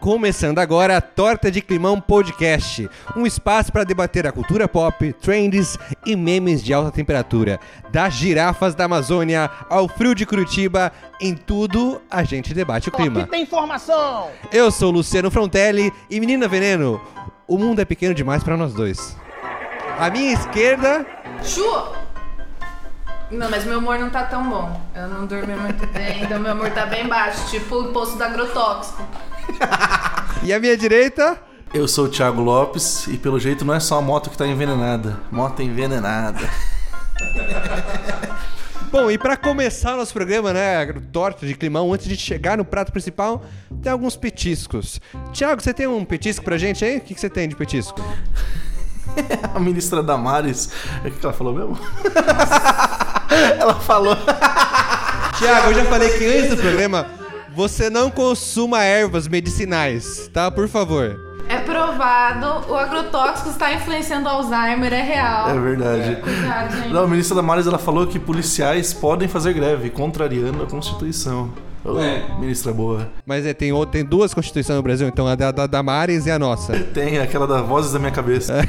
[0.00, 5.78] Começando agora a Torta de Climão Podcast, um espaço para debater a cultura pop, trends
[6.04, 7.58] e memes de alta temperatura.
[7.90, 13.20] Das girafas da Amazônia ao frio de Curitiba, em tudo a gente debate o clima.
[13.22, 14.30] Aqui tem informação!
[14.52, 17.00] Eu sou Luciano Frontelli e Menina Veneno,
[17.48, 19.16] o mundo é pequeno demais para nós dois.
[20.00, 21.04] À minha esquerda,
[21.44, 21.62] Chu!
[23.30, 24.80] Não, mas meu humor não tá tão bom.
[24.94, 28.24] Eu não dormi muito bem, então meu humor tá bem baixo, tipo o poço do
[28.24, 29.06] agrotóxico.
[30.42, 31.38] e à minha direita,
[31.74, 34.46] Eu sou o Thiago Lopes e pelo jeito não é só a moto que tá
[34.46, 35.20] envenenada.
[35.30, 36.48] Moto envenenada.
[38.90, 42.64] Bom, e para começar o nosso programa, né, torta de climão, antes de chegar no
[42.64, 43.44] prato principal,
[43.82, 44.98] tem alguns petiscos.
[45.30, 46.96] Tiago, você tem um petisco pra gente aí?
[46.96, 48.02] O que, que você tem de petisco?
[49.54, 50.70] A ministra Damares.
[51.04, 51.78] O que ela falou mesmo?
[53.58, 54.16] ela falou.
[55.38, 57.06] Tiago, eu já falei que antes do programa,
[57.54, 60.50] você não consuma ervas medicinais, tá?
[60.50, 61.18] Por favor.
[61.48, 65.48] É provado, o agrotóxico está influenciando o Alzheimer, é real.
[65.48, 66.16] É verdade.
[66.22, 66.92] Cuidado, gente.
[66.92, 71.52] Não, a ministra Damares ela falou que policiais podem fazer greve, contrariando a Constituição.
[71.84, 71.94] Ô,
[72.38, 73.08] ministra boa.
[73.26, 76.38] Mas é, tem, tem duas constituições no Brasil, então a da, da Damares e a
[76.38, 76.78] nossa.
[76.78, 78.62] Tem aquela da Vozes da Minha Cabeça.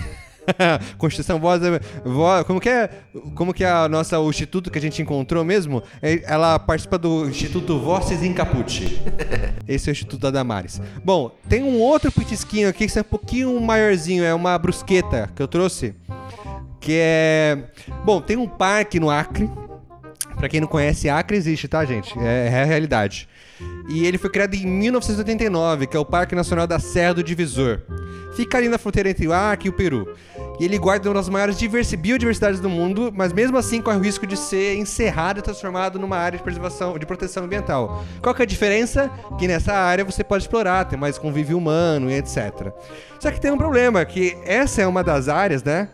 [0.97, 2.89] Constituição Voz, da- Vo- como que é?
[3.35, 5.81] Como que é a nossa o instituto que a gente encontrou mesmo?
[6.01, 9.01] É, Ela participa do Instituto Vozes in Caput.
[9.67, 10.81] Esse é o Instituto da Damares.
[11.03, 15.41] Bom, tem um outro petisquinho aqui que é um pouquinho maiorzinho, é uma brusqueta que
[15.41, 15.93] eu trouxe,
[16.79, 17.57] que é,
[18.03, 19.49] bom, tem um parque no Acre.
[20.37, 22.17] Pra quem não conhece, Acre existe, tá, gente?
[22.17, 23.27] É, é a realidade.
[23.89, 27.81] E ele foi criado em 1989, que é o Parque Nacional da Serra do Divisor.
[28.35, 30.13] Fica ali na fronteira entre o Acre e o Peru.
[30.59, 34.01] E ele guarda uma das maiores diversi- biodiversidades do mundo, mas mesmo assim corre o
[34.01, 38.05] risco de ser encerrado e transformado numa área de preservação, de proteção ambiental.
[38.21, 39.11] Qual que é a diferença?
[39.37, 42.71] Que nessa área você pode explorar, tem mais convívio humano e etc.
[43.19, 45.89] Só que tem um problema, que essa é uma das áreas, né?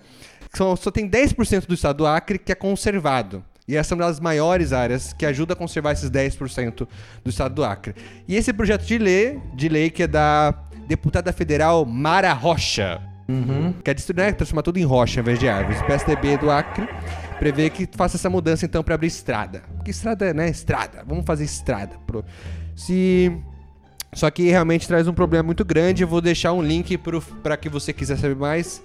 [0.56, 3.44] só, só tem 10% do estado do Acre que é conservado.
[3.68, 6.88] E essa é uma das maiores áreas que ajuda a conservar esses 10%
[7.24, 7.94] do estado do Acre.
[8.28, 10.54] E esse projeto de lei, de lei que é da
[10.88, 13.02] deputada federal Mara Rocha,
[13.84, 15.82] que é destruir, né, transformar tudo em rocha em vez de árvores.
[15.82, 16.88] O PSDB do Acre
[17.40, 19.64] prevê que faça essa mudança então para abrir estrada.
[19.76, 20.50] Porque estrada, né?
[20.50, 21.04] Estrada.
[21.06, 21.98] Vamos fazer estrada.
[22.08, 22.24] Pro...
[22.74, 23.38] Se
[24.14, 26.04] só que realmente traz um problema muito grande.
[26.04, 26.98] Eu vou deixar um link
[27.44, 28.82] para que você quiser saber mais,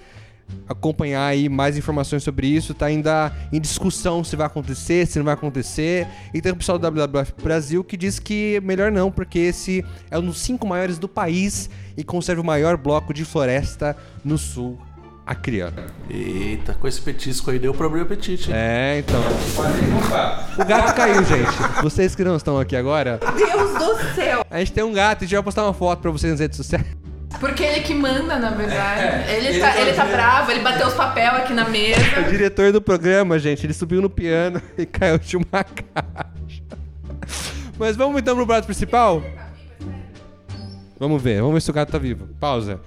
[0.68, 2.74] acompanhar aí mais informações sobre isso.
[2.74, 6.06] Tá ainda em discussão se vai acontecer, se não vai acontecer.
[6.32, 10.18] E tem o pessoal do WWF Brasil que diz que melhor não, porque esse é
[10.18, 14.78] um dos cinco maiores do país e conserva o maior bloco de floresta no sul
[15.24, 15.82] acreano.
[16.10, 18.50] Eita, com esse petisco aí deu pra abrir o apetite.
[18.50, 18.56] hein?
[18.56, 19.20] É, então.
[20.58, 21.50] O gato caiu, gente.
[21.82, 24.44] Vocês que não estão aqui agora, Deus do céu!
[24.50, 26.40] a gente tem um gato e a gente vai postar uma foto pra vocês nas
[26.40, 26.84] redes sociais.
[27.38, 29.30] Porque ele que manda, na verdade.
[29.30, 32.20] ele, ele tá, tá ele tá bravo, ele bateu os papéis aqui na mesa.
[32.20, 36.62] O diretor do programa, gente, ele subiu no piano e caiu de uma caixa.
[37.78, 39.22] Mas vamos então pro prato principal?
[40.98, 42.28] Vamos ver, vamos ver se o gato tá vivo.
[42.38, 42.80] Pausa.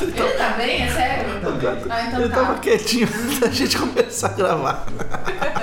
[0.00, 0.82] Ele tá bem?
[0.82, 1.26] É sério?
[1.90, 2.60] Ah, então Ele tava tá.
[2.60, 4.86] quietinho antes da gente começar a gravar.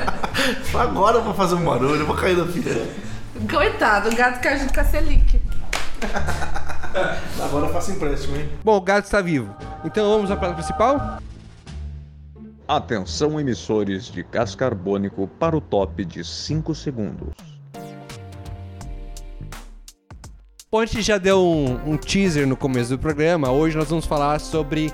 [0.78, 2.88] Agora eu vou fazer um barulho, eu vou cair da piano.
[3.50, 5.42] Coitado, o gato caiu junto com a Selic.
[7.44, 8.50] Agora eu faço empréstimo, hein?
[8.64, 9.54] Bom, o gato está vivo.
[9.84, 11.20] Então vamos ao prato principal?
[12.66, 17.34] Atenção emissores de gás carbônico para o top de 5 segundos.
[20.72, 23.52] Bom, a gente já deu um, um teaser no começo do programa.
[23.52, 24.92] Hoje nós vamos falar sobre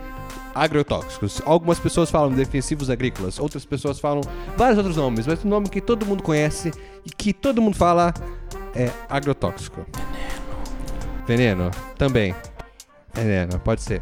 [0.53, 1.41] agrotóxicos.
[1.45, 4.21] Algumas pessoas falam defensivos agrícolas, outras pessoas falam
[4.57, 6.71] vários outros nomes, mas o nome que todo mundo conhece
[7.05, 8.13] e que todo mundo fala
[8.75, 9.85] é agrotóxico.
[11.27, 11.65] Veneno.
[11.65, 12.35] Veneno, também.
[13.13, 14.01] Veneno, pode ser.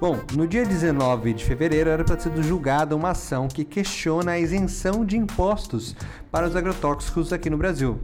[0.00, 4.38] Bom, no dia 19 de fevereiro era para sido julgada uma ação que questiona a
[4.38, 5.94] isenção de impostos
[6.30, 8.00] para os agrotóxicos aqui no Brasil.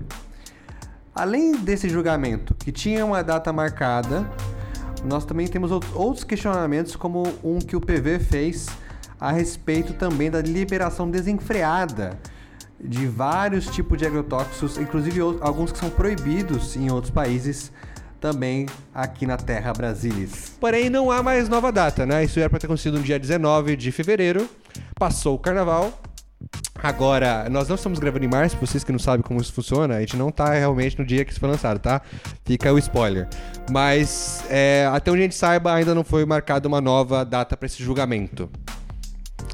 [1.14, 4.30] Além desse julgamento, que tinha uma data marcada,
[5.04, 8.66] nós também temos out- outros questionamentos, como um que o PV fez
[9.18, 12.18] a respeito também da liberação desenfreada
[12.80, 17.72] de vários tipos de agrotóxicos, inclusive alguns que são proibidos em outros países,
[18.20, 20.56] também aqui na terra brasilis.
[20.60, 22.24] Porém, não há mais nova data, né?
[22.24, 24.48] Isso era para ter acontecido no dia 19 de fevereiro,
[24.98, 25.92] passou o carnaval
[26.82, 30.00] Agora, nós não estamos gravando em março, vocês que não sabem como isso funciona, a
[30.00, 32.02] gente não tá realmente no dia que isso foi lançado, tá?
[32.44, 33.28] Fica o spoiler.
[33.70, 37.66] Mas, é, até onde a gente saiba, ainda não foi marcada uma nova data pra
[37.66, 38.50] esse julgamento.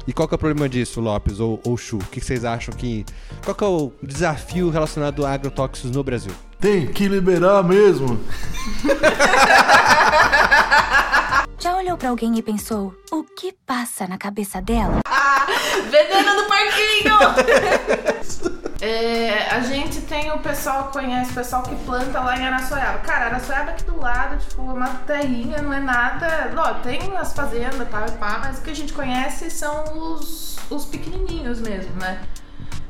[0.05, 1.95] E qual que é o problema disso, Lopes ou, ou Chu?
[1.97, 3.05] O que vocês acham que.
[3.43, 6.33] Qual que é o desafio relacionado a agrotóxicos no Brasil?
[6.59, 8.19] Tem que liberar mesmo.
[11.59, 14.99] Já olhou pra alguém e pensou: o que passa na cabeça dela?
[15.89, 17.17] Veneno do parquinho!
[18.85, 22.99] É, a gente tem o pessoal que conhece, o pessoal que planta lá em Araçoiaba.
[22.99, 26.51] Cara, Araçoiaba aqui do lado, tipo, uma terrinha, não é nada.
[26.57, 30.83] Ó, tem as fazendas, pá, pá, mas o que a gente conhece são os, os
[30.83, 32.23] pequenininhos mesmo, né?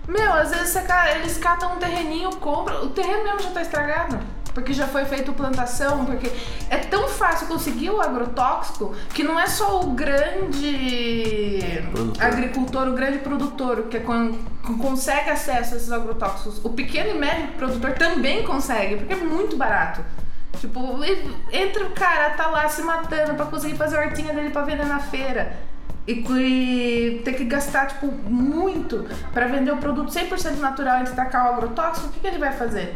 [0.08, 2.86] Meu, às vezes você eles catam um terreninho, compram.
[2.86, 4.20] O terreno mesmo já tá estragado.
[4.54, 6.32] Porque já foi feito plantação, porque
[6.70, 12.24] é tão fácil conseguir o agrotóxico que não é só o grande Produtor.
[12.24, 16.64] agricultor, o grande produtor que con- que consegue acesso a esses agrotóxicos.
[16.64, 20.02] O pequeno e médio produtor também consegue, porque é muito barato.
[20.60, 21.00] Tipo,
[21.52, 24.86] entra o cara, tá lá se matando pra conseguir fazer a hortinha dele pra vender
[24.86, 25.58] na feira.
[26.08, 31.46] E, e ter que gastar, tipo, muito pra vender o produto 100% natural e destacar
[31.50, 32.96] o agrotóxico, o que, que ele vai fazer?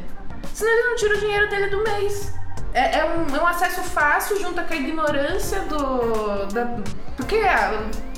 [0.53, 2.33] Senão ele não tira o dinheiro dele do mês.
[2.73, 6.45] É, é um, é um acesso fácil junto com a ignorância do.
[6.53, 6.77] Da,
[7.15, 7.41] porque,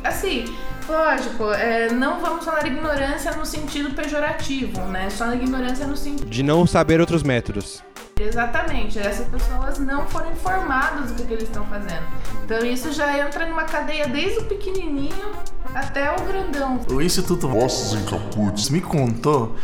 [0.03, 0.53] assim,
[0.87, 5.09] lógico, é, não vamos falar ignorância no sentido pejorativo, né?
[5.09, 6.29] Só ignorância no sentido.
[6.29, 7.81] De não saber outros métodos.
[8.19, 12.05] Exatamente, essas pessoas não foram informadas do que, que eles estão fazendo.
[12.43, 15.31] Então isso já entra numa cadeia desde o pequenininho
[15.73, 16.81] até o grandão.
[16.91, 18.73] O Instituto Vozes em Caput.
[18.73, 19.55] me contou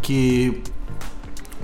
[0.00, 0.62] que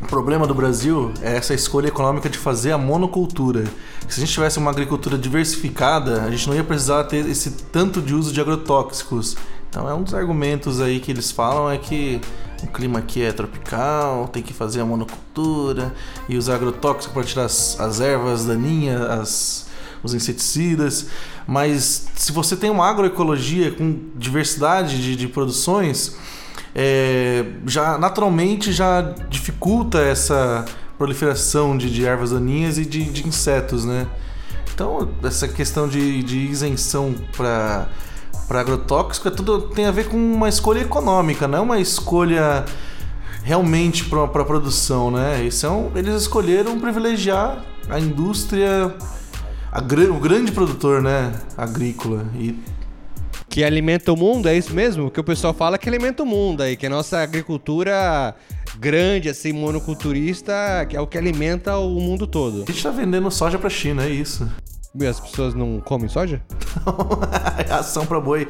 [0.05, 3.65] o problema do Brasil é essa escolha econômica de fazer a monocultura.
[4.07, 8.03] Se a gente tivesse uma agricultura diversificada, a gente não ia precisar ter esse tanto
[8.03, 9.35] de uso de agrotóxicos.
[9.71, 12.21] Então é um dos argumentos aí que eles falam é que
[12.63, 15.95] o clima aqui é tropical, tem que fazer a monocultura
[16.29, 19.67] e usar agrotóxico para tirar as, as ervas daninhas, as,
[20.03, 21.07] os inseticidas.
[21.47, 26.15] Mas se você tem uma agroecologia com diversidade de, de produções,
[26.75, 30.65] é, já naturalmente já dificulta essa
[30.99, 34.07] proliferação de, de ervas daninhas e de, de insetos, né?
[34.75, 37.89] Então essa questão de, de isenção para
[38.47, 42.65] para agrotóxico é tudo tem a ver com uma escolha econômica, não é uma escolha
[43.43, 45.43] realmente para a produção, né?
[45.45, 48.95] Isso é um, eles escolheram privilegiar a indústria,
[49.71, 52.59] a, o grande produtor, né, agrícola e
[53.55, 55.07] Que alimenta o mundo, é isso mesmo?
[55.07, 58.35] O que o pessoal fala que alimenta o mundo aí, que a nossa agricultura
[58.81, 60.53] grande, assim, monoculturista,
[60.89, 62.65] que é o que alimenta o mundo todo.
[62.69, 64.51] a gente tá vendendo soja para China, é isso.
[64.97, 66.41] E as pessoas não comem soja?
[67.69, 68.47] Ação para boi,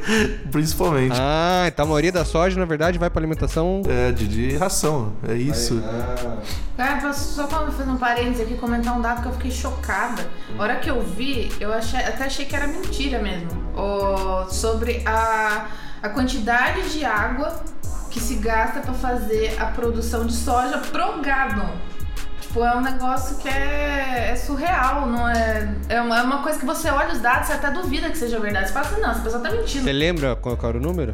[0.52, 1.16] principalmente.
[1.18, 3.80] Ah, então a maioria da soja, na verdade, vai pra alimentação.
[3.88, 5.82] É, de, de ração, é isso.
[6.76, 10.26] Cara, posso só fazer um parênteses aqui, comentar um dado que eu fiquei chocada.
[10.58, 13.48] A hora que eu vi, eu achei, até achei que era mentira mesmo.
[13.74, 15.66] O- sobre a,
[16.02, 17.58] a quantidade de água
[18.10, 21.62] que se gasta pra fazer a produção de soja pro gado.
[22.54, 25.74] Tipo, é um negócio que é, é surreal, não é?
[25.88, 28.38] É uma, é uma coisa que você olha os dados, você até duvida que seja
[28.38, 28.68] verdade.
[28.68, 29.82] Você fala assim, não, essa pessoa tá mentindo.
[29.82, 31.12] Você lembra qual era o número?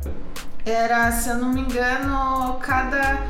[0.66, 3.20] Era, se eu não me engano, cada.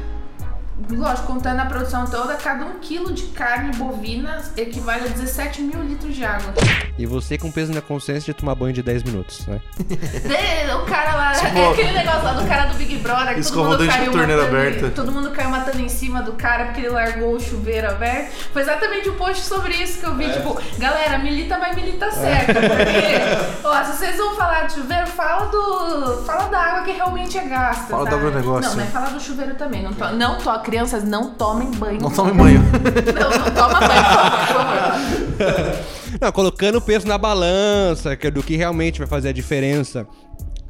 [0.91, 5.82] Lógico, contando a produção toda, cada um quilo de carne bovina equivale a 17 mil
[5.82, 6.53] litros de água.
[6.99, 9.61] E você com peso na consciência de tomar banho de 10 minutos, né?
[9.79, 13.41] De- o cara lá, Tipo, aquele negócio lá do cara do Big Brother, que todo
[13.41, 14.91] escova o mundo caiu com a torneira matando, aberta.
[14.91, 18.32] Todo mundo caiu matando em cima do cara porque ele largou o chuveiro aberto.
[18.53, 22.55] Foi exatamente um post sobre isso que eu vi, tipo, galera, milita, mas milita certo.
[22.55, 26.22] Porque, ó, se vocês vão falar de chuveiro, fala do.
[26.25, 27.87] Fala da água que realmente é gasta.
[27.87, 28.70] Fala do agronegócio.
[28.70, 29.82] Não, mas fala do chuveiro também.
[29.82, 32.00] Não, to, não to, crianças, não tomem banho.
[32.00, 32.60] Não tome banho.
[32.62, 36.00] Não, não toma banho, por favor.
[36.20, 40.06] Não, colocando o peso na balança, que é do que realmente vai fazer a diferença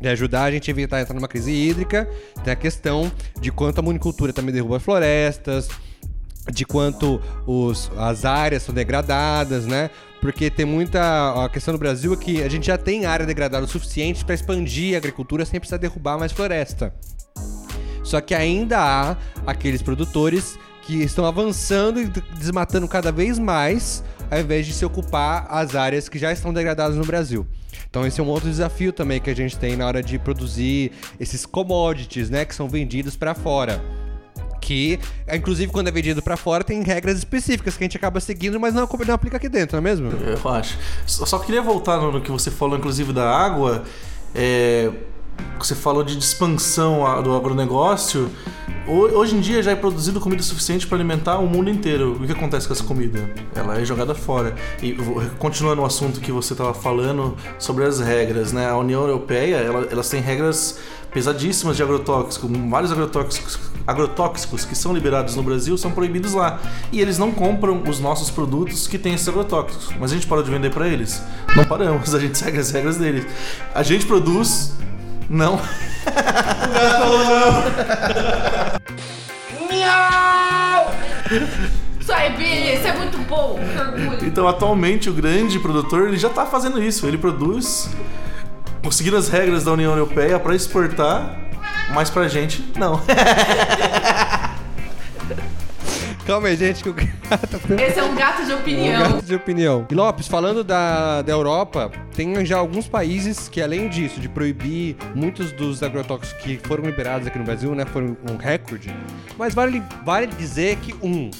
[0.00, 2.08] de ajudar a gente a evitar entrar numa crise hídrica,
[2.44, 5.68] tem a questão de quanto a municultura também derruba florestas,
[6.52, 9.90] de quanto os, as áreas são degradadas, né?
[10.20, 11.44] Porque tem muita.
[11.44, 14.34] A questão no Brasil é que a gente já tem área degradada o suficiente para
[14.34, 16.94] expandir a agricultura sem precisar derrubar mais floresta.
[18.10, 24.40] Só que ainda há aqueles produtores que estão avançando e desmatando cada vez mais, ao
[24.40, 27.46] invés de se ocupar as áreas que já estão degradadas no Brasil.
[27.88, 30.90] Então esse é um outro desafio também que a gente tem na hora de produzir
[31.20, 33.80] esses commodities, né, que são vendidos para fora.
[34.60, 34.98] Que,
[35.32, 38.74] inclusive, quando é vendido para fora, tem regras específicas que a gente acaba seguindo, mas
[38.74, 40.10] não, não aplica aqui dentro, não é mesmo?
[40.10, 40.76] Eu acho.
[41.06, 43.84] Só, só queria voltar no, no que você falou, inclusive, da água.
[44.34, 44.90] É,
[45.58, 48.30] você falou de expansão do agronegócio.
[48.86, 52.16] Ho- Hoje em dia já é produzido comida suficiente para alimentar o mundo inteiro.
[52.20, 53.30] O que acontece com essa comida?
[53.54, 54.54] Ela é jogada fora.
[54.82, 54.96] E
[55.38, 58.68] continuando o assunto que você estava falando sobre as regras, né?
[58.68, 60.78] A União Europeia, ela- elas têm regras
[61.12, 62.50] pesadíssimas de agrotóxicos.
[62.68, 66.60] Vários agrotóxicos, agrotóxicos que são liberados no Brasil são proibidos lá.
[66.92, 69.90] E eles não compram os nossos produtos que têm esses agrotóxicos.
[70.00, 71.20] Mas a gente parou de vender para eles?
[71.54, 73.26] Não paramos, a gente segue as regras deles.
[73.74, 74.72] A gente produz,
[75.30, 75.60] não.
[82.00, 83.56] Isso aí, Billy, isso é muito bom.
[83.58, 84.26] Que orgulho.
[84.26, 87.06] Então, atualmente, o grande produtor ele já está fazendo isso.
[87.06, 87.88] Ele produz,
[88.90, 91.38] seguindo as regras da União Europeia para exportar,
[91.94, 93.00] mas pra gente, não.
[96.30, 99.02] Calma aí, gente, que o gato tá Esse é um gato de um opinião.
[99.02, 99.86] gato de opinião.
[99.90, 104.94] E Lopes, falando da, da Europa, tem já alguns países que, além disso, de proibir
[105.12, 108.94] muitos dos agrotóxicos que foram liberados aqui no Brasil, né, foram um recorde.
[109.36, 111.32] Mas vale, vale dizer que, um,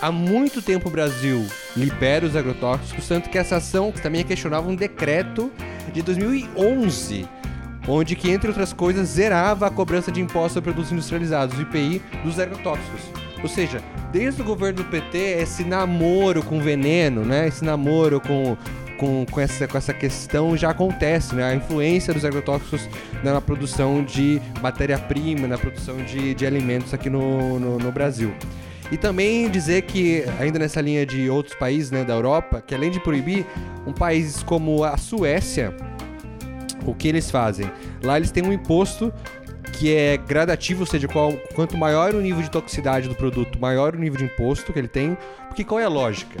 [0.00, 1.44] há muito tempo o Brasil
[1.76, 5.50] libera os agrotóxicos, tanto que essa ação também questionava um decreto
[5.92, 7.28] de 2011,
[7.88, 12.00] onde que, entre outras coisas, zerava a cobrança de impostos sobre produtos industrializados, o IPI,
[12.22, 13.21] dos agrotóxicos.
[13.42, 13.82] Ou seja,
[14.12, 17.48] desde o governo do PT, esse namoro com veneno, né?
[17.48, 18.56] Esse namoro com,
[18.96, 21.44] com, com, essa, com essa questão já acontece, né?
[21.44, 22.88] A influência dos agrotóxicos
[23.24, 28.32] na produção de matéria-prima, na produção de, de alimentos aqui no, no, no Brasil.
[28.92, 32.90] E também dizer que, ainda nessa linha de outros países né, da Europa, que além
[32.90, 33.46] de proibir,
[33.86, 35.74] um países como a Suécia,
[36.84, 37.70] o que eles fazem?
[38.02, 39.12] Lá eles têm um imposto
[39.82, 43.96] que é gradativo, ou seja, qual- quanto maior o nível de toxicidade do produto, maior
[43.96, 45.18] o nível de imposto que ele tem.
[45.48, 46.38] Porque qual é a lógica?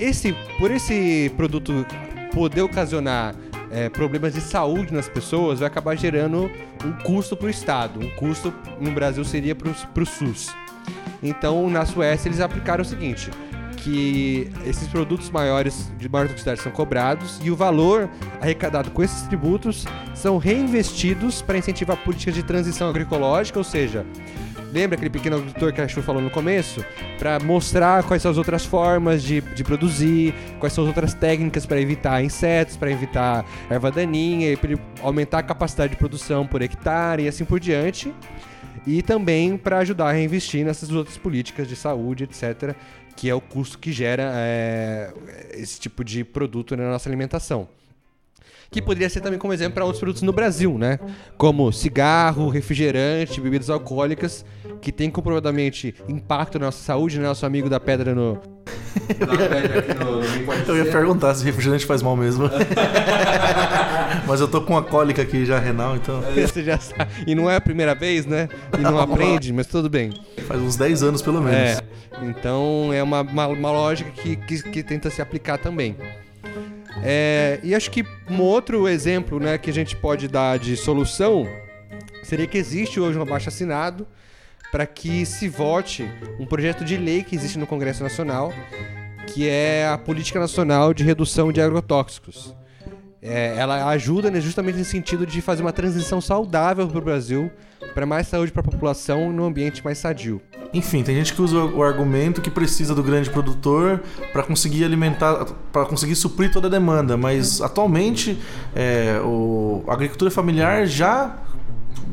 [0.00, 1.86] Esse, por esse produto
[2.34, 3.36] poder ocasionar
[3.70, 6.50] é, problemas de saúde nas pessoas, vai acabar gerando
[6.84, 8.00] um custo para o Estado.
[8.00, 9.70] Um custo no Brasil seria para
[10.02, 10.52] o SUS.
[11.22, 13.30] Então, na Suécia, eles aplicaram o seguinte:
[13.86, 19.22] que esses produtos maiores de maior toxicidade são cobrados e o valor arrecadado com esses
[19.28, 24.04] tributos são reinvestidos para incentivar políticas de transição agroecológica, ou seja,
[24.72, 26.84] lembra aquele pequeno agricultor que a Chu falou no começo?
[27.16, 31.64] Para mostrar quais são as outras formas de, de produzir, quais são as outras técnicas
[31.64, 37.22] para evitar insetos, para evitar erva daninha, para aumentar a capacidade de produção por hectare
[37.22, 38.12] e assim por diante
[38.86, 42.74] e também para ajudar a reinvestir nessas outras políticas de saúde, etc.,
[43.16, 45.12] que é o custo que gera é,
[45.54, 47.68] esse tipo de produto na nossa alimentação.
[48.70, 50.98] Que poderia ser também como exemplo para outros produtos no Brasil, né?
[51.38, 54.44] Como cigarro, refrigerante, bebidas alcoólicas,
[54.82, 57.26] que tem comprovadamente impacto na nossa saúde, né?
[57.26, 58.40] Nosso amigo da pedra no.
[59.18, 62.50] Da pedra aqui no, no Eu ia perguntar se refrigerante faz mal mesmo.
[64.26, 67.10] Mas eu tô com a cólica aqui já renal, então Você já sabe.
[67.26, 68.48] E não é a primeira vez, né?
[68.78, 70.12] E não aprende, mas tudo bem.
[70.46, 71.58] faz uns 10 anos pelo menos.
[71.58, 71.78] É,
[72.22, 75.96] então é uma, uma, uma lógica que, que, que tenta se aplicar também.
[77.02, 81.46] É, e acho que um outro exemplo né, que a gente pode dar de solução
[82.22, 84.06] seria que existe hoje um abaixo assinado
[84.72, 86.08] para que se vote
[86.40, 88.52] um projeto de lei que existe no Congresso Nacional,
[89.28, 92.54] que é a Política Nacional de Redução de Agrotóxicos.
[93.22, 97.50] É, ela ajuda né, justamente nesse sentido de fazer uma transição saudável para o Brasil,
[97.94, 100.40] para mais saúde para a população num ambiente mais sadio.
[100.72, 105.46] Enfim, tem gente que usa o argumento que precisa do grande produtor para conseguir alimentar,
[105.72, 108.38] para conseguir suprir toda a demanda, mas atualmente
[108.74, 111.36] é, o, a agricultura familiar já.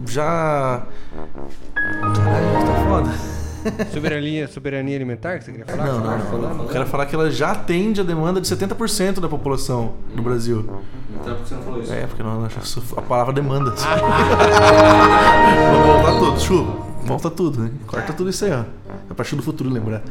[0.06, 0.86] já.
[2.16, 3.33] Caralho, tá foda.
[3.94, 5.86] Soberania, soberania alimentar que você queria falar?
[5.86, 6.26] Não, não, não.
[6.26, 6.64] falando?
[6.64, 10.82] Eu quero falar que ela já atende a demanda de 70% da população do Brasil.
[11.22, 11.94] Então por que você não falou isso?
[11.94, 12.46] É, porque não,
[12.98, 13.72] a palavra demanda.
[15.72, 16.84] Vamos voltar tudo, Chu.
[17.06, 17.72] Volta tudo, né?
[17.86, 18.64] Corta tudo isso aí, ó.
[19.10, 20.02] É pra Chu do futuro lembrar.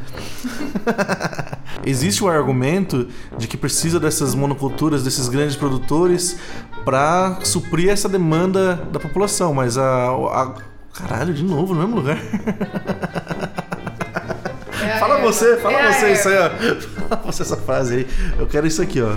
[1.85, 3.07] Existe o argumento
[3.37, 6.37] de que precisa dessas monoculturas, desses grandes produtores,
[6.85, 9.83] pra suprir essa demanda da população, mas a.
[10.11, 12.17] a- Caralho, de novo, no mesmo lugar.
[14.83, 15.25] É Fala erva.
[15.25, 16.49] você, fala É você isso aí, ó.
[17.09, 18.07] Fala você essa frase aí.
[18.37, 19.15] Eu quero isso aqui, ó.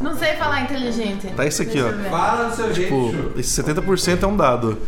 [0.00, 1.26] Não sei falar inteligente.
[1.36, 2.10] Tá isso aqui, Deixa ó.
[2.10, 3.10] Fala do seu jeito.
[3.10, 4.78] Tipo, esse 70% é um dado.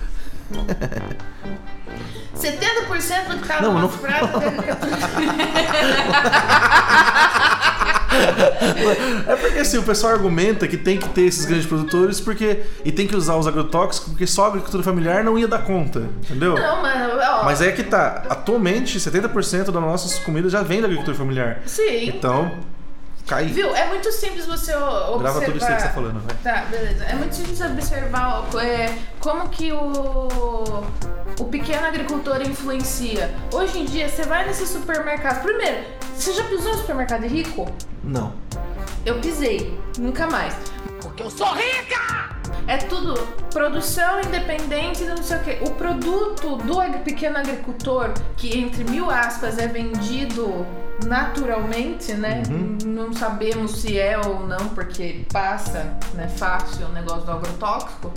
[2.34, 4.28] 70% do que tá Não, no não- nosso prato.
[9.26, 12.92] É porque assim, o pessoal argumenta que tem que ter esses grandes produtores porque e
[12.92, 16.54] tem que usar os agrotóxicos porque só a agricultura familiar não ia dar conta, entendeu?
[16.54, 17.44] Não, mano, ó.
[17.44, 18.24] Mas é que tá.
[18.28, 21.62] Atualmente, 70% das nossas comidas já vem da agricultura familiar.
[21.66, 22.08] Sim.
[22.08, 22.52] Então,
[23.26, 23.46] Cai.
[23.46, 23.74] Viu?
[23.74, 25.18] É muito simples você observar.
[25.18, 26.36] Grava tudo isso aí que você tá falando, vai.
[26.42, 27.04] Tá, beleza.
[27.04, 30.84] É muito simples observar é, como que o,
[31.38, 33.30] o pequeno agricultor influencia.
[33.52, 35.42] Hoje em dia, você vai nesse supermercado.
[35.42, 35.78] Primeiro,
[36.22, 37.66] você já pisou no supermercado rico?
[38.04, 38.32] Não.
[39.04, 40.54] Eu pisei, nunca mais.
[41.00, 42.36] Porque eu sou rica!
[42.68, 43.14] É tudo
[43.52, 45.58] produção independente, não sei o quê.
[45.62, 50.64] O produto do pequeno agricultor, que entre mil aspas é vendido
[51.04, 52.44] naturalmente, né?
[52.86, 58.12] Não sabemos se é ou não, porque passa, né, fácil o negócio do agrotóxico.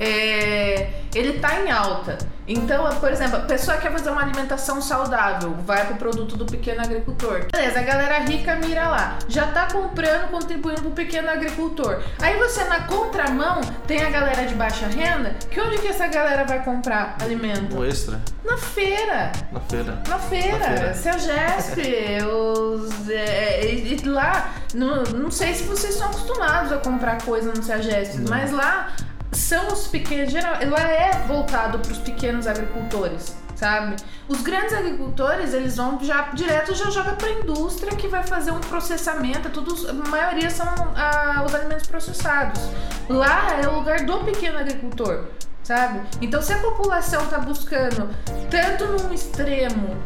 [0.00, 2.16] É, ele tá em alta.
[2.48, 6.80] Então, por exemplo, a pessoa quer fazer uma alimentação saudável, vai pro produto do pequeno
[6.80, 7.46] agricultor.
[7.52, 9.18] Beleza, a galera rica mira lá.
[9.28, 12.00] Já tá comprando, contribuindo pro pequeno agricultor.
[12.18, 16.44] Aí você na contramão tem a galera de baixa renda, que onde que essa galera
[16.44, 17.76] vai comprar alimento?
[17.76, 18.20] O extra.
[18.44, 19.30] Na feira.
[19.52, 20.02] Na feira.
[20.08, 20.94] Na feira, Na feira.
[20.94, 21.78] seu Gesp,
[22.26, 23.08] os.
[23.10, 27.62] é, e, e lá, não, não sei se vocês estão acostumados a comprar coisa no
[27.62, 28.88] seu Gesp, mas lá
[29.32, 30.32] são os pequenos.
[30.32, 33.36] Geral, lá é voltado para os pequenos agricultores.
[33.54, 33.96] Sabe?
[34.26, 38.52] Os grandes agricultores, eles vão já direto já joga para a indústria que vai fazer
[38.52, 42.58] um processamento, tudo, a maioria são ah, os alimentos processados.
[43.06, 45.26] Lá é o lugar do pequeno agricultor
[45.70, 46.00] sabe?
[46.20, 48.10] Então, se a população tá buscando
[48.50, 49.96] tanto num extremo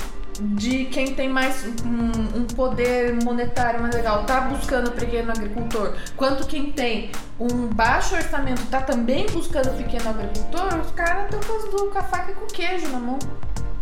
[0.41, 5.95] de quem tem mais um, um poder monetário mais legal, tá buscando o pequeno agricultor,
[6.17, 11.43] quanto quem tem um baixo orçamento tá também buscando o pequeno agricultor, os caras estão
[11.43, 13.19] fazendo com a faca e com o queijo na mão.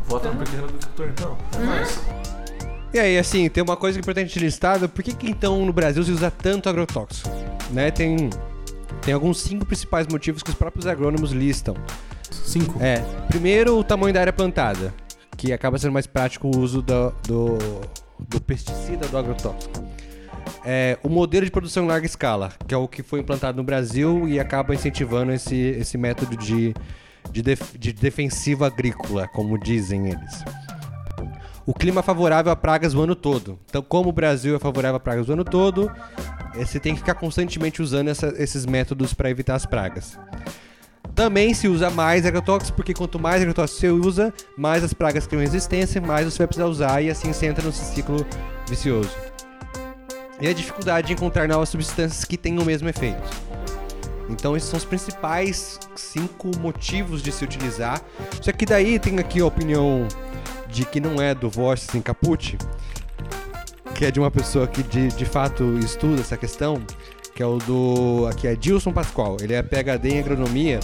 [0.06, 1.38] Vota no pequeno agricultor, então.
[1.54, 1.66] É Hum?
[1.66, 2.00] mais.
[2.92, 4.86] E aí, assim, tem uma coisa importante listada.
[4.86, 7.30] Por que, que então no Brasil se usa tanto agrotóxico?
[7.70, 7.90] Né?
[7.90, 8.28] Tem,
[9.00, 11.74] tem alguns cinco principais motivos que os próprios agrônomos listam.
[12.30, 12.82] Cinco.
[12.82, 14.92] É, primeiro o tamanho da área plantada,
[15.36, 17.58] que acaba sendo mais prático o uso do, do,
[18.18, 19.82] do pesticida do agrotóxico.
[20.64, 23.64] É, o modelo de produção em larga escala, que é o que foi implantado no
[23.64, 26.74] Brasil e acaba incentivando esse, esse método de,
[27.30, 30.44] de, def- de defensiva agrícola, como dizem eles.
[31.64, 33.58] O clima favorável a pragas o ano todo.
[33.68, 35.90] Então, como o Brasil é favorável a pragas o ano todo,
[36.56, 40.18] eh, você tem que ficar constantemente usando essa- esses métodos para evitar as pragas.
[41.14, 45.40] Também se usa mais agrotóxicos, porque quanto mais agrotóxicos você usa, mais as pragas criam
[45.40, 48.26] resistência, mais você vai precisar usar e assim você entra nesse ciclo
[48.68, 49.10] vicioso.
[50.40, 53.22] E a dificuldade de encontrar novas substâncias que tenham o mesmo efeito.
[54.28, 58.00] Então esses são os principais cinco motivos de se utilizar.
[58.40, 60.08] Só que daí tem aqui a opinião
[60.68, 62.56] de que não é do Voss em Capucci,
[63.94, 66.82] que é de uma pessoa que de, de fato estuda essa questão,
[67.34, 68.26] que é o do.
[68.28, 69.36] Aqui é Dilson Pascoal.
[69.40, 70.80] Ele é PhD em agronomia.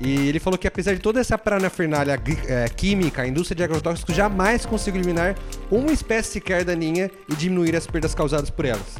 [0.00, 2.18] E ele falou que apesar de toda essa parafernália
[2.48, 5.36] eh, química, a indústria de agrotóxicos jamais conseguiu eliminar
[5.70, 8.96] uma espécie sequer daninha e diminuir as perdas causadas por elas.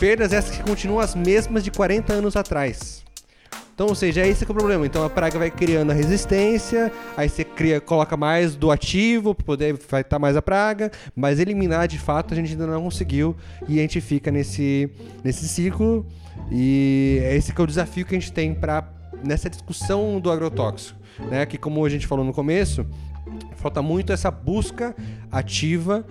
[0.00, 3.04] Perdas essas que continuam as mesmas de 40 anos atrás.
[3.80, 4.84] Então, ou seja, é esse que é o problema.
[4.84, 9.42] Então a praga vai criando a resistência, aí você cria, coloca mais do ativo para
[9.42, 13.34] poder fightar mais a praga, mas eliminar de fato a gente ainda não conseguiu
[13.66, 14.90] e a gente fica nesse,
[15.24, 16.04] nesse ciclo.
[16.52, 18.86] E é esse que é o desafio que a gente tem para
[19.24, 21.46] nessa discussão do agrotóxico, né?
[21.46, 22.84] Que como a gente falou no começo,
[23.56, 24.94] falta muito essa busca
[25.32, 26.04] ativa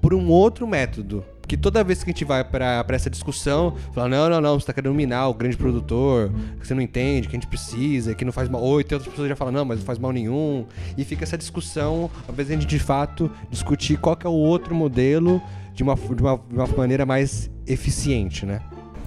[0.00, 1.24] por um outro método.
[1.48, 4.64] Que toda vez que a gente vai para essa discussão, fala: não, não, não, você
[4.64, 6.30] está querendo minar o grande produtor,
[6.60, 8.62] que você não entende, que a gente precisa, que não faz mal.
[8.62, 10.66] Ou e tem outras pessoas que já falam: não, mas não faz mal nenhum.
[10.96, 14.34] E fica essa discussão, invés de a gente de fato discutir qual que é o
[14.34, 15.42] outro modelo
[15.74, 18.60] de uma, de uma, de uma maneira mais eficiente, né?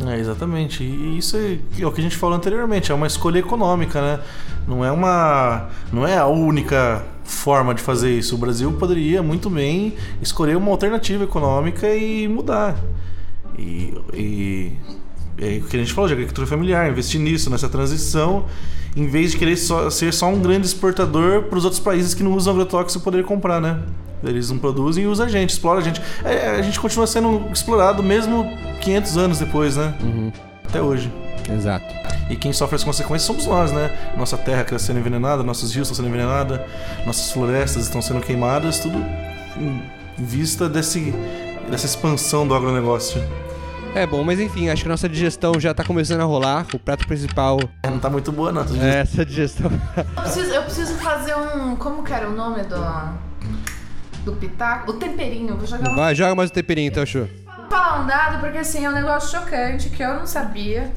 [0.07, 0.83] É, exatamente.
[0.83, 4.19] E isso é, é o que a gente falou anteriormente, é uma escolha econômica, né?
[4.67, 5.69] Não é uma.
[5.93, 8.35] não é a única forma de fazer isso.
[8.35, 12.75] O Brasil poderia muito bem escolher uma alternativa econômica e mudar.
[13.57, 14.71] E, e
[15.37, 18.45] é o que a gente falou de agricultura familiar, investir nisso, nessa transição,
[18.95, 22.23] em vez de querer só- ser só um grande exportador para os outros países que
[22.23, 23.79] não usam agrotóxico poder comprar, né?
[24.23, 25.99] Eles não produzem e usam a gente, exploram a gente.
[26.23, 28.45] É, a gente continua sendo explorado mesmo
[28.81, 29.95] 500 anos depois, né?
[30.63, 31.11] Até hoje.
[31.51, 31.85] Exato.
[32.31, 33.91] E quem sofre as consequências somos nós, né?
[34.17, 36.59] Nossa terra está sendo envenenada, nossos rios estão sendo envenenados,
[37.05, 38.97] nossas florestas estão sendo queimadas, tudo
[39.57, 39.81] em
[40.17, 41.13] vista desse,
[41.69, 43.21] dessa expansão do agronegócio.
[43.93, 46.65] É bom, mas enfim, acho que a nossa digestão já tá começando a rolar.
[46.73, 48.61] O prato principal É, não tá muito boa, não.
[48.81, 49.69] é essa digestão.
[49.97, 51.75] Eu preciso, eu preciso fazer um.
[51.75, 52.77] Como que era o nome do.
[54.23, 54.91] Do pitaco?
[54.91, 55.57] O temperinho.
[55.57, 57.27] Vou jogar um Vai, joga mais o temperinho então, Chu.
[57.57, 60.89] Vou falar um dado porque assim é um negócio chocante que eu não sabia.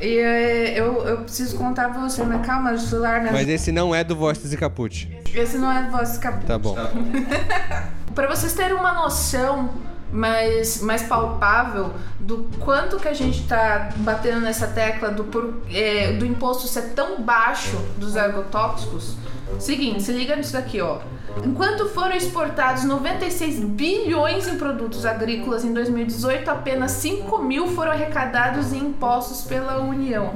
[0.00, 3.70] E é, eu, eu preciso contar pra você, mas calma, o celular me Mas esse
[3.70, 5.08] não é do Vostes e Caput.
[5.34, 6.44] Esse não é voz cabelo.
[6.46, 6.76] Tá bom.
[8.14, 9.70] Pra vocês terem uma noção
[10.12, 16.12] mais, mais palpável do quanto que a gente tá batendo nessa tecla do, por- é,
[16.14, 19.14] do imposto ser tão baixo dos agrotóxicos.
[19.58, 20.98] Seguinte, se liga nisso daqui, ó.
[21.44, 28.72] Enquanto foram exportados 96 bilhões em produtos agrícolas em 2018, apenas 5 mil foram arrecadados
[28.72, 30.34] em impostos pela União.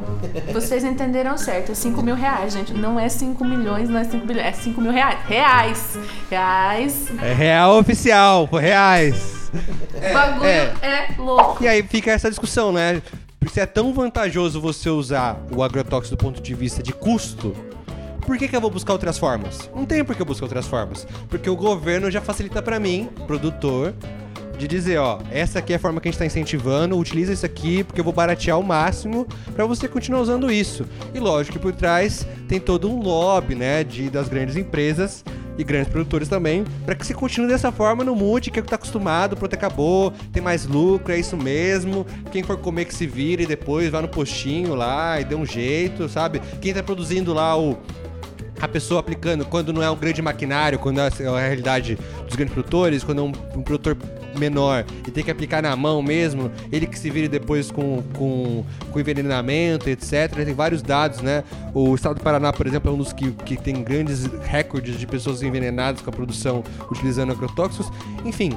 [0.52, 2.72] Vocês entenderam certo, é 5 mil reais, gente.
[2.72, 5.18] Não é 5 milhões, não é 5 bilhões, é 5 mil reais.
[5.26, 5.98] Reais.
[6.30, 7.06] Reais.
[7.20, 9.50] É real oficial, reais.
[9.52, 10.74] o bagulho é.
[10.82, 11.14] é.
[11.18, 11.62] louco.
[11.62, 13.02] E aí fica essa discussão, né?
[13.50, 17.54] Se é tão vantajoso você usar o agrotóxico do ponto de vista de custo,
[18.24, 19.70] por que, que eu vou buscar outras formas?
[19.74, 21.06] Não tem por que eu buscar outras formas.
[21.28, 23.94] Porque o governo já facilita pra mim, produtor,
[24.58, 27.44] de dizer, ó, essa aqui é a forma que a gente tá incentivando, utiliza isso
[27.44, 30.86] aqui porque eu vou baratear ao máximo pra você continuar usando isso.
[31.12, 35.24] E lógico que por trás tem todo um lobby, né, de, das grandes empresas
[35.56, 38.64] e grandes produtores também, pra que se continue dessa forma, não mude, que é o
[38.64, 42.06] que tá acostumado, pronto, acabou, tem mais lucro, é isso mesmo.
[42.32, 45.46] Quem for comer que se vire e depois vá no postinho lá e dê um
[45.46, 46.40] jeito, sabe?
[46.60, 47.78] Quem tá produzindo lá o
[48.60, 52.54] a pessoa aplicando, quando não é um grande maquinário, quando é a realidade dos grandes
[52.54, 53.96] produtores, quando é um, um produtor
[54.38, 58.64] menor e tem que aplicar na mão mesmo, ele que se vire depois com, com,
[58.90, 60.32] com envenenamento, etc.
[60.44, 61.44] Tem vários dados, né?
[61.72, 65.06] O estado do Paraná, por exemplo, é um dos que, que tem grandes recordes de
[65.06, 67.90] pessoas envenenadas com a produção utilizando agrotóxicos.
[68.24, 68.52] Enfim,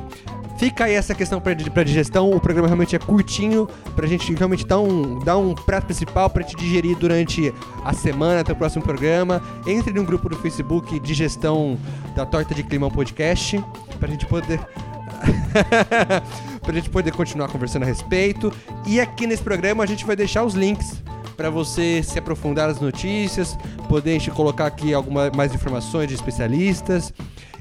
[0.58, 2.32] Fica aí essa questão pra, digestão.
[2.32, 6.44] O programa realmente é curtinho, pra gente realmente dar um, dar um prato principal pra
[6.44, 7.54] te digerir durante
[7.86, 9.42] a semana até o próximo programa.
[9.68, 11.78] Entre no grupo do Facebook Digestão
[12.16, 13.64] da Torta de Climão Podcast,
[14.00, 14.60] pra gente poder.
[16.62, 18.52] pra gente poder continuar conversando a respeito.
[18.86, 21.04] E aqui nesse programa a gente vai deixar os links
[21.38, 23.56] para você se aprofundar nas notícias,
[23.88, 27.14] poder colocar aqui algumas mais informações de especialistas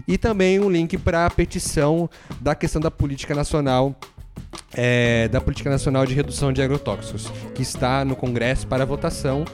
[0.08, 2.08] e também um link para a petição
[2.40, 3.94] da questão da política nacional
[4.74, 9.44] é, da política nacional de redução de agrotóxicos que está no Congresso para votação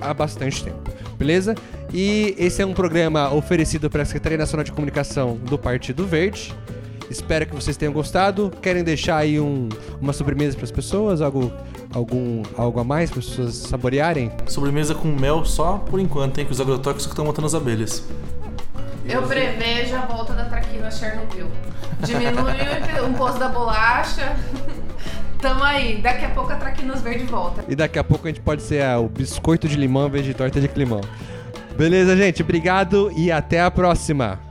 [0.00, 1.54] há bastante tempo, beleza?
[1.92, 6.54] E esse é um programa oferecido pela Secretaria Nacional de Comunicação do Partido Verde.
[7.10, 8.52] Espero que vocês tenham gostado.
[8.62, 9.68] Querem deixar aí um,
[10.00, 11.20] uma sobremesa para as pessoas?
[11.20, 11.52] Algo,
[11.92, 14.30] algum, algo a mais para as pessoas saborearem?
[14.46, 16.46] Sobremesa com mel só por enquanto, hein?
[16.46, 18.04] Que os agrotóxicos estão matando as abelhas.
[19.04, 21.48] Eu prevejo a volta da traquina Chernobyl.
[22.00, 24.36] Diminui um pouco da bolacha.
[25.40, 26.00] Tamo aí.
[26.00, 27.64] Daqui a pouco a traquinas verde volta.
[27.66, 30.24] E daqui a pouco a gente pode ser ah, o biscoito de limão em vez
[30.24, 31.00] de torta de climão.
[31.76, 32.42] Beleza, gente?
[32.42, 34.49] Obrigado e até a próxima.